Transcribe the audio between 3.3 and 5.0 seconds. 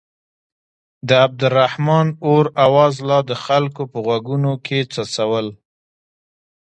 خلکو په غوږونو کې